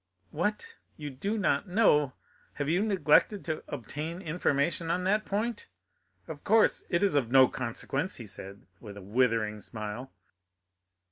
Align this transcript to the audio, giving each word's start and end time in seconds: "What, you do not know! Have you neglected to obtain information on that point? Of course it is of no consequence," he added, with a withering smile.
"What, 0.31 0.79
you 0.97 1.11
do 1.11 1.37
not 1.37 1.67
know! 1.67 2.13
Have 2.53 2.67
you 2.67 2.81
neglected 2.81 3.45
to 3.45 3.63
obtain 3.67 4.19
information 4.19 4.89
on 4.89 5.03
that 5.03 5.25
point? 5.27 5.67
Of 6.27 6.43
course 6.43 6.83
it 6.89 7.03
is 7.03 7.13
of 7.13 7.29
no 7.29 7.47
consequence," 7.47 8.15
he 8.15 8.23
added, 8.39 8.65
with 8.79 8.97
a 8.97 9.03
withering 9.03 9.59
smile. 9.59 10.11